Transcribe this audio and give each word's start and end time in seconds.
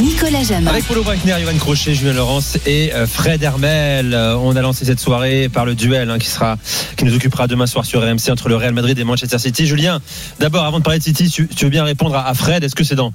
Nicolas 0.00 0.42
Jamin. 0.42 0.68
Avec 0.70 0.84
Paulo 0.86 1.02
Breitner, 1.04 1.36
Yovan 1.40 1.58
Crochet, 1.58 1.94
Julien 1.94 2.14
Laurence 2.14 2.58
et 2.66 2.92
euh, 2.92 3.06
Fred 3.06 3.42
Hermel. 3.42 4.14
Euh, 4.14 4.36
On 4.36 4.56
a 4.56 4.60
lancé 4.62 4.84
cette 4.84 4.98
soirée 4.98 5.48
par 5.48 5.64
le 5.64 5.74
duel 5.74 6.10
hein, 6.10 6.18
qui 6.18 6.28
sera, 6.28 6.56
qui 6.96 7.04
nous 7.04 7.14
occupera 7.14 7.46
demain 7.46 7.66
soir 7.66 7.84
sur 7.84 8.00
RMC 8.02 8.30
entre 8.30 8.48
le 8.48 8.56
Real 8.56 8.72
Madrid 8.72 8.98
et 8.98 9.04
Manchester 9.04 9.38
City. 9.38 9.66
Julien, 9.66 10.00
d'abord, 10.40 10.64
avant 10.64 10.78
de 10.78 10.84
parler 10.84 10.98
de 10.98 11.04
City, 11.04 11.28
tu, 11.30 11.46
tu 11.46 11.64
veux 11.66 11.70
bien 11.70 11.84
répondre 11.84 12.16
à, 12.16 12.26
à 12.28 12.34
Fred. 12.34 12.64
Est-ce 12.64 12.74
que 12.74 12.84
c'est 12.84 12.94
dans, 12.96 13.12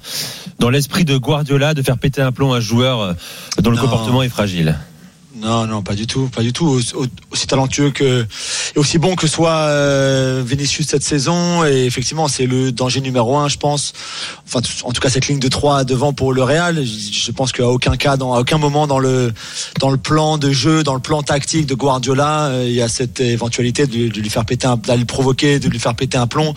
dans 0.58 0.70
l'esprit 0.70 1.04
de 1.04 1.16
Guardiola 1.18 1.74
de 1.74 1.82
faire 1.82 1.98
péter 1.98 2.22
un 2.22 2.32
plomb 2.32 2.52
à 2.52 2.58
un 2.58 2.60
joueur 2.60 3.00
euh, 3.00 3.12
dont 3.60 3.70
le 3.70 3.76
Non. 3.76 3.82
comportement 3.82 4.22
est 4.22 4.28
fragile? 4.28 4.76
Non, 5.40 5.66
non, 5.66 5.82
pas 5.82 5.94
du 5.94 6.06
tout, 6.06 6.28
pas 6.28 6.42
du 6.42 6.52
tout. 6.52 6.80
Aussi, 7.30 7.46
talentueux 7.46 7.90
que 7.90 8.26
et 8.74 8.78
aussi 8.78 8.98
bon 8.98 9.14
que 9.14 9.26
soit 9.26 9.50
euh, 9.50 10.42
Vinicius 10.44 10.88
cette 10.88 11.04
saison. 11.04 11.64
Et 11.64 11.84
effectivement, 11.84 12.26
c'est 12.26 12.46
le 12.46 12.72
danger 12.72 13.00
numéro 13.00 13.36
un, 13.36 13.48
je 13.48 13.56
pense. 13.56 13.92
Enfin, 14.46 14.60
en 14.82 14.92
tout 14.92 15.00
cas, 15.00 15.10
cette 15.10 15.28
ligne 15.28 15.38
de 15.38 15.48
3 15.48 15.84
devant 15.84 16.12
pour 16.12 16.32
le 16.32 16.42
Real. 16.42 16.84
Je, 16.84 17.30
pense 17.30 17.52
qu'à 17.52 17.68
aucun 17.68 17.96
cas, 17.96 18.16
à 18.16 18.40
aucun 18.40 18.58
moment 18.58 18.86
dans 18.86 18.98
le 18.98 19.32
dans 19.78 19.90
le 19.90 19.96
plan 19.96 20.38
de 20.38 20.50
jeu, 20.50 20.82
dans 20.82 20.94
le 20.94 21.00
plan 21.00 21.22
tactique 21.22 21.66
de 21.66 21.74
Guardiola, 21.74 22.46
euh, 22.46 22.64
il 22.66 22.74
y 22.74 22.82
a 22.82 22.88
cette 22.88 23.20
éventualité 23.20 23.86
de, 23.86 24.08
lui 24.08 24.30
faire 24.30 24.44
péter, 24.44 24.66
un, 24.66 24.76
provoquer, 24.76 25.60
de 25.60 25.68
lui 25.68 25.78
faire 25.78 25.94
péter 25.94 26.18
un 26.18 26.26
plomb. 26.26 26.54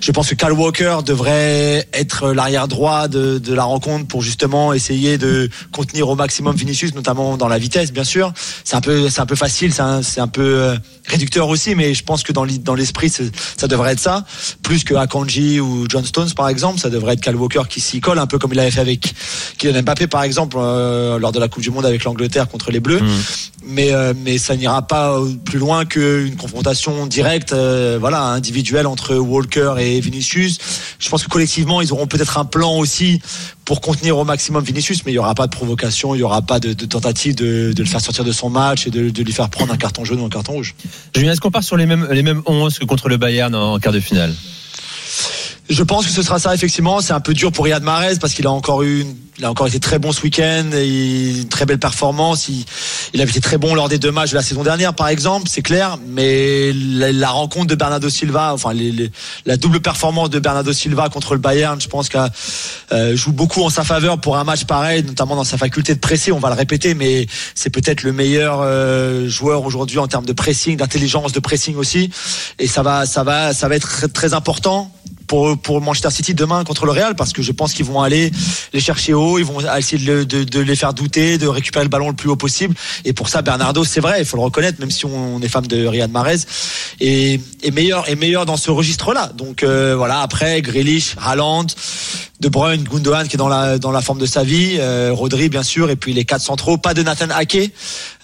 Je 0.00 0.10
pense 0.10 0.28
que 0.28 0.34
Cal 0.34 0.52
Walker 0.52 0.98
devrait 1.06 1.86
être 1.92 2.32
l'arrière 2.32 2.66
droit 2.66 3.06
de, 3.06 3.38
de 3.38 3.54
la 3.54 3.64
rencontre 3.64 4.08
pour 4.08 4.22
justement 4.22 4.72
essayer 4.72 5.18
de 5.18 5.48
contenir 5.70 6.08
au 6.08 6.16
maximum 6.16 6.56
Vinicius, 6.56 6.94
notamment 6.94 7.36
dans 7.36 7.48
la 7.48 7.58
vitesse, 7.58 7.92
bien 7.92 8.04
sûr. 8.04 8.07
C'est 8.64 8.76
un 8.76 8.80
peu, 8.80 9.08
c'est 9.08 9.20
un 9.20 9.26
peu 9.26 9.36
facile, 9.36 9.72
c'est 9.72 10.20
un, 10.20 10.28
peu 10.28 10.42
euh, 10.42 10.76
réducteur 11.06 11.48
aussi, 11.48 11.74
mais 11.74 11.94
je 11.94 12.04
pense 12.04 12.22
que 12.22 12.32
dans 12.32 12.74
l'esprit, 12.74 13.10
ça 13.10 13.66
devrait 13.66 13.92
être 13.92 14.00
ça, 14.00 14.24
plus 14.62 14.84
que 14.84 14.94
Akanji 14.94 15.60
ou 15.60 15.86
John 15.88 16.04
Stones 16.04 16.32
par 16.34 16.48
exemple. 16.48 16.78
Ça 16.78 16.90
devrait 16.90 17.14
être 17.14 17.20
Cal 17.20 17.36
Walker 17.36 17.62
qui 17.68 17.80
s'y 17.80 18.00
colle, 18.00 18.18
un 18.18 18.26
peu 18.26 18.38
comme 18.38 18.52
il 18.52 18.60
avait 18.60 18.70
fait 18.70 18.80
avec 18.80 19.14
Kylian 19.58 19.82
Mbappé 19.82 20.06
par 20.06 20.22
exemple 20.22 20.56
euh, 20.58 21.18
lors 21.18 21.32
de 21.32 21.38
la 21.38 21.48
Coupe 21.48 21.62
du 21.62 21.70
Monde 21.70 21.86
avec 21.86 22.04
l'Angleterre 22.04 22.48
contre 22.48 22.70
les 22.70 22.80
Bleus. 22.80 23.00
Mais 23.64 23.92
euh, 23.92 24.14
mais 24.16 24.38
ça 24.38 24.56
n'ira 24.56 24.86
pas 24.86 25.18
plus 25.44 25.58
loin 25.58 25.84
qu'une 25.84 26.36
confrontation 26.36 27.06
directe, 27.06 27.52
euh, 27.52 27.98
voilà, 28.00 28.22
individuelle 28.22 28.86
entre 28.86 29.16
Walker 29.16 29.74
et 29.78 30.00
Vinicius. 30.00 30.58
Je 30.98 31.08
pense 31.08 31.24
que 31.24 31.28
collectivement, 31.28 31.80
ils 31.80 31.92
auront 31.92 32.06
peut-être 32.06 32.38
un 32.38 32.44
plan 32.44 32.76
aussi 32.76 33.20
pour 33.68 33.82
contenir 33.82 34.16
au 34.16 34.24
maximum 34.24 34.64
Vinicius, 34.64 35.04
mais 35.04 35.12
il 35.12 35.16
y 35.16 35.18
aura 35.18 35.34
pas 35.34 35.46
de 35.46 35.54
provocation, 35.54 36.14
il 36.14 36.20
y 36.20 36.22
aura 36.22 36.40
pas 36.40 36.58
de, 36.58 36.72
tentative 36.72 37.34
de, 37.34 37.74
le 37.76 37.84
faire 37.84 38.00
sortir 38.00 38.24
de 38.24 38.32
son 38.32 38.48
match 38.48 38.86
et 38.86 38.90
de, 38.90 39.22
lui 39.22 39.32
faire 39.32 39.50
prendre 39.50 39.70
un 39.70 39.76
carton 39.76 40.06
jaune 40.06 40.22
ou 40.22 40.24
un 40.24 40.30
carton 40.30 40.52
rouge. 40.52 40.74
Julien, 41.14 41.32
est-ce 41.32 41.42
qu'on 41.42 41.50
part 41.50 41.62
sur 41.62 41.76
les 41.76 41.84
mêmes, 41.84 42.08
les 42.10 42.22
mêmes 42.22 42.40
11 42.46 42.78
que 42.78 42.86
contre 42.86 43.10
le 43.10 43.18
Bayern 43.18 43.54
en 43.54 43.78
quart 43.78 43.92
de 43.92 44.00
finale? 44.00 44.32
Je 45.68 45.82
pense 45.82 46.06
que 46.06 46.12
ce 46.12 46.22
sera 46.22 46.38
ça 46.38 46.54
effectivement. 46.54 47.00
C'est 47.00 47.12
un 47.12 47.20
peu 47.20 47.34
dur 47.34 47.52
pour 47.52 47.64
Riyad 47.66 47.82
Mahrez 47.82 48.16
parce 48.18 48.32
qu'il 48.32 48.46
a 48.46 48.50
encore 48.50 48.82
eu, 48.82 49.04
il 49.38 49.44
a 49.44 49.50
encore 49.50 49.66
été 49.66 49.78
très 49.78 49.98
bon 49.98 50.12
ce 50.12 50.22
week-end, 50.22 50.70
et 50.72 51.40
une 51.40 51.48
très 51.48 51.66
belle 51.66 51.78
performance. 51.78 52.48
Il, 52.48 52.64
il 53.12 53.20
avait 53.20 53.30
été 53.30 53.40
très 53.42 53.58
bon 53.58 53.74
lors 53.74 53.90
des 53.90 53.98
deux 53.98 54.10
matchs 54.10 54.30
de 54.30 54.36
la 54.36 54.42
saison 54.42 54.62
dernière, 54.62 54.94
par 54.94 55.08
exemple, 55.08 55.46
c'est 55.50 55.60
clair. 55.60 55.98
Mais 56.06 56.72
la, 56.72 57.28
rencontre 57.28 57.66
de 57.66 57.74
Bernardo 57.74 58.08
Silva, 58.08 58.54
enfin 58.54 58.72
les- 58.72 58.92
les- 58.92 59.10
la 59.44 59.58
double 59.58 59.80
performance 59.80 60.30
de 60.30 60.38
Bernardo 60.38 60.72
Silva 60.72 61.10
contre 61.10 61.34
le 61.34 61.40
Bayern, 61.40 61.78
je 61.78 61.88
pense 61.88 62.08
qu'elle 62.08 62.30
euh, 62.92 63.14
joue 63.14 63.32
beaucoup 63.32 63.62
en 63.62 63.68
sa 63.68 63.84
faveur 63.84 64.18
pour 64.22 64.38
un 64.38 64.44
match 64.44 64.64
pareil, 64.64 65.02
notamment 65.04 65.36
dans 65.36 65.44
sa 65.44 65.58
faculté 65.58 65.94
de 65.94 66.00
presser. 66.00 66.32
On 66.32 66.38
va 66.38 66.48
le 66.48 66.54
répéter, 66.54 66.94
mais 66.94 67.26
c'est 67.54 67.68
peut-être 67.70 68.04
le 68.04 68.12
meilleur 68.14 68.60
euh, 68.62 69.28
joueur 69.28 69.64
aujourd'hui 69.64 69.98
en 69.98 70.08
termes 70.08 70.24
de 70.26 70.32
pressing, 70.32 70.78
d'intelligence 70.78 71.32
de 71.32 71.40
pressing 71.40 71.76
aussi. 71.76 72.08
Et 72.58 72.66
ça 72.66 72.82
va, 72.82 73.04
ça 73.04 73.22
va, 73.22 73.52
ça 73.52 73.68
va 73.68 73.76
être 73.76 74.06
très 74.14 74.32
important 74.32 74.90
pour, 75.28 75.56
pour 75.58 75.80
Manchester 75.80 76.10
City 76.10 76.34
demain 76.34 76.64
contre 76.64 76.84
le 76.86 76.90
Real 76.92 77.14
parce 77.14 77.32
que 77.32 77.42
je 77.42 77.52
pense 77.52 77.72
qu'ils 77.74 77.84
vont 77.86 78.02
aller 78.02 78.32
les 78.72 78.80
chercher 78.80 79.14
haut, 79.14 79.38
ils 79.38 79.44
vont 79.44 79.60
essayer 79.76 80.04
de, 80.04 80.12
le- 80.12 80.26
de- 80.26 80.42
de 80.42 80.60
les 80.60 80.74
faire 80.74 80.92
douter, 80.94 81.38
de 81.38 81.46
récupérer 81.46 81.84
le 81.84 81.88
ballon 81.90 82.08
le 82.08 82.16
plus 82.16 82.28
haut 82.28 82.36
possible. 82.36 82.74
Et 83.04 83.12
pour 83.12 83.28
ça, 83.28 83.42
Bernardo, 83.42 83.84
c'est 83.84 84.00
vrai, 84.00 84.16
il 84.20 84.24
faut 84.24 84.36
le 84.36 84.42
reconnaître, 84.42 84.80
même 84.80 84.90
si 84.90 85.04
on 85.06 85.40
est 85.42 85.48
fan 85.48 85.64
de 85.64 85.86
Riyad 85.86 86.10
Mahrez, 86.10 86.38
est, 87.00 87.40
est 87.62 87.70
meilleur, 87.70 88.08
est 88.08 88.16
meilleur 88.16 88.46
dans 88.46 88.56
ce 88.56 88.70
registre-là. 88.70 89.30
Donc 89.36 89.62
euh, 89.62 89.94
voilà, 89.96 90.20
après 90.22 90.60
Grealish, 90.62 91.14
Haaland, 91.22 91.66
De 92.40 92.48
Bruyne, 92.48 92.84
Gundogan 92.84 93.28
qui 93.28 93.36
est 93.36 93.38
dans 93.38 93.48
la 93.48 93.78
dans 93.78 93.90
la 93.92 94.00
forme 94.00 94.18
de 94.20 94.26
sa 94.26 94.44
vie, 94.44 94.76
euh, 94.78 95.10
Rodri 95.12 95.48
bien 95.48 95.62
sûr, 95.62 95.90
et 95.90 95.96
puis 95.96 96.12
les 96.14 96.24
quatre 96.24 96.42
centraux, 96.42 96.78
pas 96.78 96.94
de 96.94 97.02
Nathan 97.02 97.30
Ake, 97.30 97.70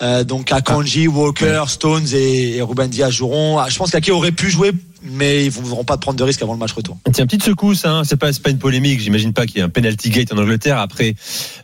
euh, 0.02 0.24
donc 0.24 0.50
Akanji, 0.52 1.08
Walker, 1.08 1.64
Stones 1.68 2.06
et, 2.14 2.56
et 2.56 2.62
Ruben 2.62 2.88
Diaz 2.88 3.10
joueront. 3.12 3.58
Ah, 3.58 3.66
Je 3.68 3.76
pense 3.76 3.90
qu'Ake 3.90 4.08
aurait 4.10 4.32
pu 4.32 4.50
jouer, 4.50 4.72
mais 5.04 5.44
ils 5.44 5.48
ne 5.48 5.50
voudront 5.50 5.84
pas 5.84 5.96
prendre 5.98 6.18
de 6.18 6.24
risque 6.24 6.42
avant 6.42 6.52
le 6.54 6.58
match 6.58 6.72
retour. 6.72 6.96
Tiens, 7.12 7.26
petite 7.26 7.42
secousse, 7.42 7.84
hein. 7.84 8.02
c'est 8.04 8.16
pas, 8.16 8.32
c'est 8.32 8.42
pas 8.42 8.50
une 8.50 8.58
polémique. 8.58 9.00
J'imagine 9.00 9.32
pas 9.32 9.46
qu'il 9.46 9.58
y 9.58 9.60
ait 9.60 9.64
un 9.64 9.68
penalty 9.68 10.10
gate 10.10 10.32
en 10.32 10.38
Angleterre 10.38 10.78
après 10.78 11.14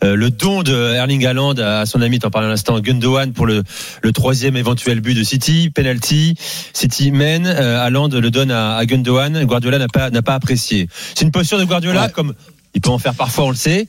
euh, 0.04 0.14
le 0.14 0.30
don 0.30 0.62
de 0.62 0.94
Erling 0.94 1.24
Haaland 1.26 1.54
à 1.58 1.86
son 1.86 2.02
ami, 2.02 2.18
t'en 2.18 2.30
parlais 2.30 2.46
à 2.48 2.50
l'instant, 2.50 2.78
Gundogan 2.80 3.32
pour 3.32 3.46
le, 3.46 3.62
le 4.02 4.12
troisième 4.12 4.56
éventuel 4.56 5.00
but 5.00 5.14
de 5.14 5.22
City. 5.24 5.70
Penalty, 5.74 6.34
City 6.72 7.10
mène, 7.10 7.46
euh, 7.46 7.80
Haaland 7.84 8.08
le 8.08 8.30
donne 8.30 8.50
à, 8.50 8.76
à 8.76 8.84
Gundogan. 8.86 9.44
Guardiola 9.44 9.78
n'a 9.78 9.88
pas, 9.88 10.10
n'a 10.10 10.22
pas 10.22 10.34
apprécié. 10.34 10.88
C'est 11.14 11.24
une 11.24 11.32
posture 11.32 11.58
de 11.58 11.64
Guardiola 11.64 12.02
Ouais. 12.06 12.12
comme 12.12 12.34
il 12.74 12.80
peut 12.80 12.90
en 12.90 12.98
faire 12.98 13.14
parfois, 13.14 13.46
on 13.46 13.50
le 13.50 13.56
sait, 13.56 13.88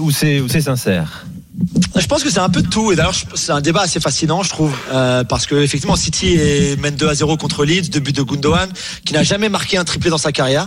ou 0.00 0.10
c'est 0.10 0.60
sincère? 0.60 1.24
Je 1.98 2.06
pense 2.06 2.22
que 2.24 2.30
c'est 2.30 2.38
un 2.40 2.48
peu 2.48 2.62
de 2.62 2.68
tout 2.68 2.92
et 2.92 2.96
d'ailleurs 2.96 3.14
c'est 3.34 3.52
un 3.52 3.60
débat 3.60 3.82
assez 3.82 4.00
fascinant 4.00 4.42
je 4.42 4.48
trouve 4.48 4.74
euh, 4.90 5.22
parce 5.24 5.46
que 5.46 5.54
effectivement 5.56 5.96
City 5.96 6.28
est- 6.34 6.80
mène 6.80 6.96
2 6.96 7.06
à 7.08 7.14
0 7.14 7.36
contre 7.36 7.64
Leeds, 7.64 7.90
deux 7.90 8.00
buts 8.00 8.12
de 8.12 8.22
Gundogan 8.22 8.70
qui 9.04 9.12
n'a 9.12 9.22
jamais 9.22 9.48
marqué 9.50 9.76
un 9.76 9.84
triplé 9.84 10.08
dans 10.10 10.18
sa 10.18 10.32
carrière. 10.32 10.66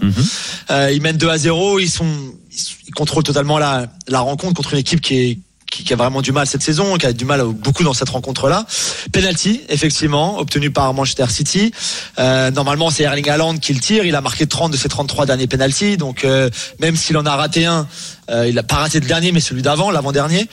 Euh, 0.69 0.91
ils 0.93 1.01
mènent 1.01 1.17
2 1.17 1.27
à 1.29 1.37
0, 1.37 1.79
ils 1.79 1.89
sont 1.89 2.05
ils, 2.51 2.57
sont- 2.59 2.75
ils 2.87 2.93
contrôlent 2.93 3.23
totalement 3.23 3.57
la, 3.57 3.87
la 4.07 4.19
rencontre 4.19 4.53
contre 4.53 4.73
une 4.73 4.79
équipe 4.79 5.01
qui 5.01 5.15
est 5.17 5.39
qui, 5.83 5.93
a 5.93 5.95
vraiment 5.95 6.21
du 6.21 6.31
mal 6.31 6.47
cette 6.47 6.63
saison, 6.63 6.97
qui 6.97 7.05
a 7.05 7.13
du 7.13 7.25
mal 7.25 7.43
beaucoup 7.43 7.83
dans 7.83 7.93
cette 7.93 8.09
rencontre-là. 8.09 8.65
Penalty, 9.11 9.61
effectivement, 9.69 10.39
obtenu 10.39 10.71
par 10.71 10.93
Manchester 10.93 11.25
City. 11.29 11.71
Euh, 12.19 12.51
normalement, 12.51 12.89
c'est 12.89 13.03
Erling 13.03 13.29
Haaland 13.29 13.57
qui 13.57 13.73
le 13.73 13.79
tire. 13.79 14.05
Il 14.05 14.15
a 14.15 14.21
marqué 14.21 14.47
30 14.47 14.71
de 14.71 14.77
ses 14.77 14.89
33 14.89 15.25
derniers 15.25 15.47
penalties. 15.47 15.97
Donc, 15.97 16.23
euh, 16.23 16.49
même 16.79 16.95
s'il 16.95 17.17
en 17.17 17.25
a 17.25 17.35
raté 17.35 17.65
un, 17.65 17.87
euh, 18.29 18.47
il 18.47 18.57
a 18.57 18.63
pas 18.63 18.77
raté 18.77 18.99
le 18.99 19.07
dernier, 19.07 19.31
mais 19.31 19.39
celui 19.39 19.61
d'avant, 19.61 19.91
l'avant-dernier. 19.91 20.47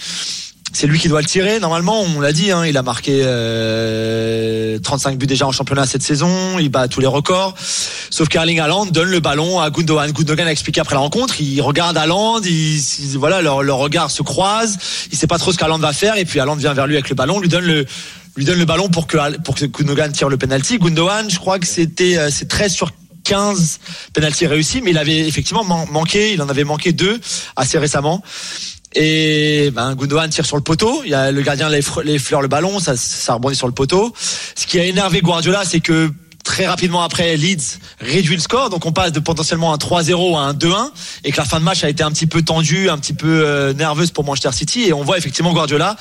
C'est 0.75 0.87
lui 0.87 0.99
qui 0.99 1.09
doit 1.09 1.21
le 1.21 1.27
tirer. 1.27 1.61
Normalement, 1.61 2.01
on 2.01 2.21
l'a 2.21 2.33
dit, 2.33 2.51
hein, 2.51 2.65
il 2.65 2.77
a 2.79 2.83
marqué 2.83 3.21
euh, 3.25 4.79
35 4.79 5.19
buts 5.19 5.27
déjà 5.27 5.47
en 5.47 5.53
championnat 5.53 5.87
cette 5.87 6.03
saison. 6.03 6.59
Il 6.59 6.71
bat 6.71 6.89
tous 6.89 7.01
les 7.01 7.07
records. 7.07 7.55
Sauf 8.11 8.29
qu'Erling 8.29 8.59
Haaland 8.59 8.87
donne 8.87 9.11
le 9.11 9.21
ballon 9.21 9.61
à 9.61 9.71
Gundogan. 9.71 10.11
Gundogan 10.13 10.47
a 10.47 10.51
expliqué 10.53 10.81
après 10.81 10.95
la 10.95 11.01
rencontre. 11.01 11.41
Il 11.41 11.61
regarde 11.61 11.97
Haaland. 11.97 12.41
Il, 12.43 12.79
il- 12.79 13.19
voilà, 13.19 13.43
leur, 13.43 13.63
leur 13.63 13.77
regard 13.79 14.11
se 14.11 14.23
croise. 14.23 14.79
Il 15.13 15.19
sait 15.19 15.27
pas 15.27 15.39
trop 15.39 15.53
ce 15.53 15.59
qu'Haaland 15.59 15.79
va 15.79 15.93
faire. 15.93 16.17
Et 16.17 16.25
puis 16.25 16.41
Haaland 16.41 16.57
vient 16.57 16.73
vers 16.75 16.87
lui 16.87 16.95
avec 16.97 17.09
le 17.11 17.15
ballon, 17.15 17.39
lui 17.41 17.49
donne 17.49 17.65
le 17.65 17.85
lui 18.35 18.47
donne 18.47 18.59
le 18.59 18.65
ballon 18.65 18.89
pour 18.89 19.07
que 19.07 19.19
pour 19.43 19.55
que 19.55 19.67
Gundogan 19.67 20.11
tire 20.11 20.31
le 20.31 20.39
penalty. 20.39 20.79
Gundogan, 20.79 21.29
je 21.29 21.39
crois 21.39 21.59
que 21.59 21.67
c'était 21.67 22.17
euh, 22.17 22.31
c'est 22.31 22.49
13 22.49 22.73
sur 22.73 22.91
15 23.25 23.79
penalty 24.15 24.47
réussis, 24.47 24.81
mais 24.83 24.91
il 24.93 24.99
avait 24.99 25.19
effectivement 25.29 25.65
man- 25.65 25.87
manqué. 25.91 26.33
Il 26.33 26.41
en 26.41 26.49
avait 26.49 26.65
manqué 26.65 26.93
deux 26.93 27.21
assez 27.57 27.79
récemment. 27.79 28.23
Et 28.95 29.71
ben, 29.73 29.95
Gundogan 29.95 30.29
tire 30.29 30.47
sur 30.47 30.57
le 30.57 30.63
poteau. 30.63 31.03
Il 31.05 31.11
y 31.11 31.15
a 31.15 31.31
le 31.31 31.43
gardien 31.43 31.69
les 31.69 31.81
effleure 32.07 32.43
le 32.43 32.49
ballon, 32.49 32.79
ça, 32.79 32.97
ça 32.97 33.35
rebondit 33.35 33.57
sur 33.57 33.67
le 33.67 33.73
poteau. 33.73 34.13
Ce 34.55 34.67
qui 34.67 34.79
a 34.79 34.85
énervé 34.85 35.21
Guardiola, 35.21 35.65
c'est 35.65 35.81
que 35.81 36.11
très 36.43 36.67
rapidement 36.67 37.03
après, 37.03 37.37
Leeds 37.37 37.79
réduit 38.01 38.35
le 38.35 38.41
score, 38.41 38.71
donc 38.71 38.85
on 38.85 38.93
passe 38.93 39.13
de 39.13 39.21
potentiellement 39.21 39.73
un 39.73 39.77
3-0 39.77 40.37
à 40.37 40.41
un 40.41 40.53
2-1, 40.53 40.91
et 41.25 41.33
que 41.33 41.37
la 41.37 41.45
fin 41.45 41.61
de 41.61 41.65
match 41.65 41.85
a 41.85 41.89
été 41.89 42.03
un 42.03 42.11
petit 42.11 42.27
peu 42.27 42.43
tendue, 42.43 42.91
un 42.91 42.99
petit 42.99 43.13
peu 43.13 43.43
euh, 43.45 43.73
nerveuse 43.73 44.11
pour 44.11 44.25
Manchester 44.25 44.53
City, 44.53 44.83
et 44.83 44.93
on 44.93 45.03
voit 45.03 45.19
effectivement 45.19 45.53
Guardiola 45.53 45.97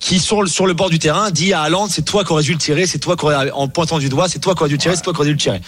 qui 0.00 0.18
sur 0.18 0.42
le, 0.42 0.48
sur 0.48 0.66
le 0.66 0.74
bord 0.74 0.90
du 0.90 0.98
terrain 0.98 1.30
dit 1.30 1.52
à 1.52 1.62
Haaland, 1.62 1.88
c'est 1.88 2.04
toi 2.04 2.24
qui 2.24 2.32
aurais 2.32 2.42
dû 2.42 2.52
le 2.52 2.58
tirer, 2.58 2.86
c'est 2.86 2.98
toi 2.98 3.16
qui 3.16 3.24
aurais, 3.24 3.50
en 3.52 3.68
pointant 3.68 3.98
du 3.98 4.08
doigt, 4.08 4.28
c'est 4.28 4.38
toi 4.38 4.54
qui 4.54 4.60
aurais 4.60 4.68
dû 4.68 4.74
le 4.74 4.80
tirer, 4.80 4.96
c'est 4.96 5.02
toi 5.02 5.12
qui 5.12 5.20
aurais 5.20 5.28
dû 5.28 5.34
le 5.34 5.40
tirer. 5.40 5.60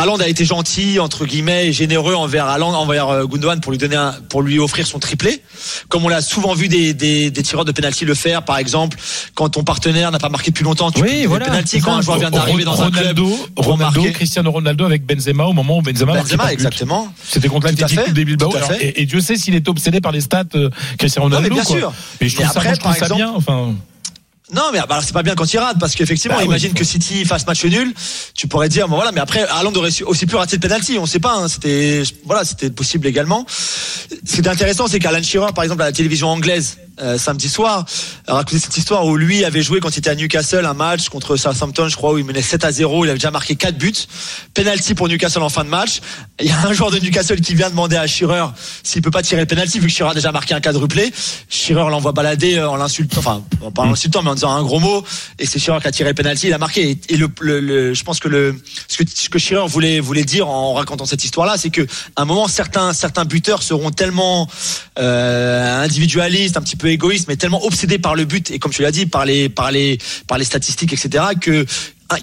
Haaland 0.00 0.18
a 0.20 0.28
été 0.28 0.44
gentil 0.44 0.98
entre 0.98 1.26
guillemets 1.26 1.68
et 1.68 1.72
généreux 1.72 2.14
envers 2.14 2.46
Haaland, 2.46 2.72
envers 2.74 3.08
euh, 3.08 3.26
Gundogan 3.26 3.60
pour 3.60 3.72
lui 3.72 3.78
donner 3.78 3.96
un, 3.96 4.12
pour 4.28 4.42
lui 4.42 4.58
offrir 4.58 4.86
son 4.86 4.98
triplé, 4.98 5.42
comme 5.88 6.04
on 6.04 6.08
l'a 6.08 6.22
souvent 6.22 6.54
vu 6.54 6.68
des, 6.68 6.94
des, 6.94 7.30
des 7.30 7.42
tireurs 7.42 7.64
de 7.64 7.72
penalty 7.72 8.04
le 8.04 8.14
faire. 8.14 8.42
Par 8.44 8.58
exemple, 8.58 8.96
quand 9.34 9.48
ton 9.50 9.62
partenaire 9.64 10.10
n'a 10.10 10.18
pas 10.18 10.28
marqué 10.28 10.50
depuis 10.50 10.64
longtemps, 10.64 10.90
tu 10.90 11.02
Oui, 11.02 11.26
voilà, 11.26 11.46
penalty 11.46 11.80
quand 11.80 11.92
ça. 11.92 11.96
un 11.98 12.02
joueur 12.02 12.18
vient 12.18 12.30
d'arriver 12.30 12.64
dans 12.64 12.82
un 12.82 12.90
club. 12.90 13.18
Ronaldo, 13.56 13.76
marquer. 14.00 14.12
Cristiano 14.12 14.50
Ronaldo 14.50 14.84
avec 14.84 15.04
Benzema 15.06 15.44
au 15.44 15.52
moment 15.52 15.78
où 15.78 15.82
Benzema, 15.82 16.14
Benzema, 16.14 16.52
exactement. 16.52 17.12
C'était 17.28 17.48
contre 17.48 17.68
fait, 17.68 18.12
de 18.12 18.24
Bilbao. 18.24 18.54
Alors, 18.56 18.72
et, 18.80 19.02
et 19.02 19.06
Dieu 19.06 19.20
sait 19.20 19.36
s'il 19.36 19.54
est 19.54 19.68
obsédé 19.68 20.00
par 20.00 20.12
les 20.12 20.20
stats, 20.20 20.44
euh, 20.54 20.70
Cristiano 20.98 21.28
Non, 21.28 21.36
Ronaldo. 21.36 21.54
mais 21.56 21.62
bien 21.62 21.64
quoi. 21.64 21.76
sûr. 21.76 21.92
Mais 22.20 22.28
je 22.28 22.36
Mais 22.38 22.44
trouve 22.44 22.52
ça, 22.54 22.58
après, 22.60 22.68
moi, 22.68 22.74
je 22.74 22.80
trouve 22.80 22.92
par 22.92 22.98
ça 22.98 23.14
exemple- 23.14 23.22
bien. 23.22 23.32
Enfin, 23.36 23.74
Non, 24.52 24.70
mais 24.72 24.78
bah, 24.80 24.86
alors, 24.90 25.04
c'est 25.04 25.12
pas 25.12 25.22
bien 25.22 25.34
quand 25.34 25.52
il 25.52 25.58
rate 25.58 25.76
parce 25.78 25.94
qu'effectivement, 25.94 26.36
Bah 26.36 26.44
imagine 26.44 26.74
que 26.74 26.84
City 26.84 27.24
fasse 27.24 27.46
match 27.46 27.64
nul, 27.64 27.92
tu 28.34 28.48
pourrais 28.48 28.68
dire 28.68 28.88
bon 28.88 28.96
voilà, 28.96 29.12
mais 29.12 29.20
après 29.20 29.42
Haaland 29.48 29.72
aurait 29.74 29.90
aussi 30.02 30.26
pu 30.26 30.36
rater 30.36 30.56
de 30.56 30.62
penalty, 30.62 30.98
on 30.98 31.06
sait 31.06 31.20
pas, 31.20 31.34
hein, 31.34 31.48
c'était 31.48 32.02
voilà, 32.24 32.44
c'était 32.44 32.70
possible 32.70 33.06
également. 33.06 33.46
Ce 33.48 34.34
qui 34.34 34.40
est 34.40 34.48
intéressant, 34.48 34.86
c'est 34.88 34.98
qu'Alan 34.98 35.22
Shearer, 35.22 35.52
par 35.54 35.64
exemple, 35.64 35.82
à 35.82 35.86
la 35.86 35.92
télévision 35.92 36.28
anglaise 36.28 36.78
euh, 37.00 37.18
samedi 37.18 37.48
soir, 37.48 37.84
a 38.26 38.34
raconté 38.34 38.58
cette 38.58 38.76
histoire 38.76 39.06
où 39.06 39.16
lui 39.16 39.44
avait 39.44 39.62
joué 39.62 39.80
quand 39.80 39.94
il 39.94 39.98
était 40.00 40.10
à 40.10 40.14
Newcastle 40.14 40.64
un 40.66 40.74
match 40.74 41.08
contre 41.08 41.36
Southampton, 41.36 41.88
je 41.88 41.96
crois, 41.96 42.12
où 42.12 42.18
il 42.18 42.24
menait 42.24 42.42
7 42.42 42.64
à 42.64 42.72
0, 42.72 43.04
il 43.04 43.08
avait 43.08 43.18
déjà 43.18 43.30
marqué 43.30 43.56
4 43.56 43.76
buts, 43.78 43.92
penalty 44.54 44.94
pour 44.94 45.08
Newcastle 45.08 45.42
en 45.42 45.48
fin 45.48 45.64
de 45.64 45.68
match. 45.68 46.00
Il 46.40 46.46
y 46.46 46.50
a 46.50 46.66
un 46.66 46.72
joueur 46.72 46.90
de 46.90 46.98
Newcastle 46.98 47.40
qui 47.40 47.54
vient 47.54 47.70
demander 47.70 47.96
à 47.96 48.06
Shearer 48.06 48.46
s'il 48.82 49.02
peut 49.02 49.10
pas 49.10 49.22
tirer 49.22 49.40
le 49.42 49.46
penalty 49.46 49.78
vu 49.78 49.86
que 49.86 49.92
Shearer 49.92 50.10
a 50.10 50.14
déjà 50.14 50.32
marqué 50.32 50.54
un 50.54 50.60
quadruplé. 50.60 51.12
Shearer 51.48 51.90
l'envoie 51.90 52.12
balader 52.12 52.56
euh, 52.56 52.68
en 52.68 52.76
l'insultant, 52.76 53.18
enfin 53.18 53.42
pas 53.74 53.82
en 53.82 53.86
l'insultant 53.86 54.22
mais 54.22 54.30
en 54.30 54.34
disant 54.34 54.52
un 54.52 54.62
gros 54.62 54.80
mot 54.80 55.04
et 55.38 55.46
c'est 55.46 55.58
Shearer 55.58 55.80
qui 55.80 55.88
a 55.88 55.92
tiré 55.92 56.10
le 56.10 56.14
penalty, 56.14 56.48
il 56.48 56.52
a 56.52 56.58
marqué. 56.58 56.90
Et, 56.90 57.00
et 57.14 57.16
le, 57.16 57.28
le- 57.40 57.60
le- 57.60 57.94
je 57.94 58.04
pense 58.04 58.20
que 58.20 58.28
le 58.28 58.60
ce 58.88 58.98
que, 58.98 59.04
ce 59.12 59.28
que 59.28 59.38
Shearer 59.38 59.66
voulait 59.68 60.00
voulait 60.00 60.24
dire 60.24 60.48
en 60.48 60.74
racontant 60.74 61.06
cette 61.06 61.24
histoire-là, 61.24 61.54
c'est 61.56 61.70
que 61.70 61.82
à 62.16 62.22
un 62.22 62.24
moment 62.24 62.48
certains 62.48 62.92
certains 62.92 63.24
buteurs 63.24 63.62
seront 63.62 63.90
tellement 63.90 64.48
euh, 64.98 65.82
individualistes, 65.82 66.56
un 66.56 66.62
petit 66.62 66.76
peu 66.76 66.89
égoïstes, 66.92 67.28
mais 67.28 67.36
tellement 67.36 67.64
obsédés 67.64 67.98
par 67.98 68.14
le 68.14 68.24
but 68.24 68.50
et 68.50 68.58
comme 68.58 68.72
tu 68.72 68.82
l'as 68.82 68.90
dit 68.92 69.06
par 69.06 69.24
les 69.24 69.48
par 69.48 69.70
les 69.70 69.98
par 70.26 70.38
les 70.38 70.44
statistiques 70.44 70.92
etc 70.92 71.24
que 71.40 71.64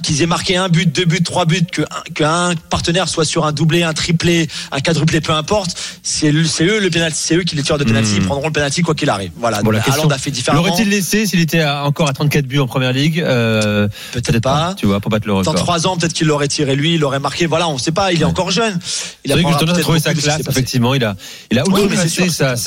qu'ils 0.04 0.22
aient 0.22 0.26
marqué 0.28 0.58
un 0.58 0.68
but, 0.68 0.94
deux 0.94 1.06
buts, 1.06 1.24
trois 1.24 1.46
buts, 1.46 1.62
que 1.72 1.82
un- 1.84 2.12
qu'un 2.14 2.56
partenaire 2.70 3.08
soit 3.08 3.24
sur 3.24 3.46
un 3.46 3.54
doublé, 3.54 3.84
un 3.84 3.94
triplé, 3.94 4.50
un 4.74 4.82
quadruplé, 4.82 5.22
peu 5.22 5.32
importe, 5.32 5.78
c'est 6.04 6.30
eux 6.30 6.80
le 6.82 6.90
penalty, 6.90 7.18
c'est 7.18 7.36
eux 7.38 7.44
qui 7.44 7.56
les 7.56 7.64
tireurs 7.64 7.80
de 7.80 7.86
penalty, 7.86 8.16
ils 8.18 8.22
prendront 8.22 8.48
le 8.48 8.52
penalty 8.52 8.82
quoi 8.82 8.96
qu'il 8.96 9.10
arrive. 9.10 9.32
Voilà. 9.38 9.62
Bon, 9.64 9.72
la 9.72 9.80
question, 9.80 10.10
a 10.10 10.18
fait 10.18 10.30
différemment. 10.30 10.66
L'aurait-il 10.66 10.90
laissé 10.90 11.26
s'il 11.26 11.40
était 11.40 11.62
à- 11.62 11.86
encore 11.86 12.10
à 12.10 12.12
34 12.12 12.46
buts 12.46 12.60
en 12.60 12.68
première 12.68 12.92
ligue 12.92 13.22
euh, 13.22 13.88
Peut-être 14.12 14.42
pas. 14.42 14.76
Tu 14.78 14.88
vois, 14.88 15.00
pour 15.00 15.10
battre 15.10 15.26
le 15.26 15.32
Dans 15.32 15.40
record. 15.40 15.56
trois 15.56 15.88
ans, 15.88 15.96
peut-être 15.96 16.12
qu'il 16.12 16.28
l'aurait 16.28 16.50
tiré 16.50 16.76
lui, 16.76 16.96
il 16.96 17.00
l'aurait 17.00 17.22
marqué. 17.22 17.46
Voilà, 17.46 17.70
on 17.70 17.78
sait 17.78 17.94
pas. 17.94 18.12
Il 18.12 18.22
est 18.22 18.26
encore 18.26 18.52
jeune. 18.52 18.78
Il 19.24 19.32
a 19.32 19.38
trouvé 19.80 20.02
sa 20.02 20.14
classe, 20.14 20.42
effectivement. 20.50 20.96
Il 20.96 21.06
a, 21.06 21.16
il 21.50 21.60
a 21.60 21.64
Oui, 21.66 21.84
mais 21.90 22.10
sûr, 22.10 22.30
sa, 22.30 22.58